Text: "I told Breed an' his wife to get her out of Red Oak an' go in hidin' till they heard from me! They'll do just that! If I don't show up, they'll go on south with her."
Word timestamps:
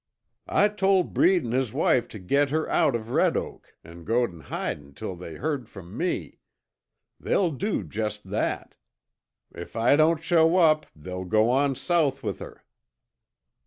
"I 0.49 0.67
told 0.69 1.13
Breed 1.13 1.45
an' 1.45 1.51
his 1.51 1.73
wife 1.73 2.07
to 2.07 2.17
get 2.17 2.49
her 2.49 2.67
out 2.67 2.95
of 2.95 3.11
Red 3.11 3.37
Oak 3.37 3.75
an' 3.83 4.03
go 4.03 4.23
in 4.25 4.39
hidin' 4.39 4.95
till 4.95 5.15
they 5.15 5.35
heard 5.35 5.69
from 5.69 5.95
me! 5.95 6.39
They'll 7.19 7.51
do 7.51 7.83
just 7.83 8.31
that! 8.31 8.73
If 9.53 9.75
I 9.75 9.95
don't 9.95 10.23
show 10.23 10.57
up, 10.57 10.87
they'll 10.95 11.25
go 11.25 11.51
on 11.51 11.75
south 11.75 12.23
with 12.23 12.39
her." 12.39 12.63